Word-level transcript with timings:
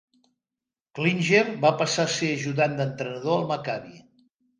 Klinger 0.99 1.43
va 1.65 1.69
passar 1.81 2.05
a 2.09 2.11
ser 2.13 2.29
ajudant 2.37 2.73
d'entrenador 2.79 3.37
al 3.37 3.45
Maccabi. 3.53 3.95